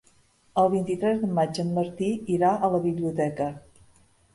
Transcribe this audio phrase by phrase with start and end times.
[0.61, 2.11] El vint-i-tres de maig en Martí
[2.41, 3.55] irà a la biblioteca.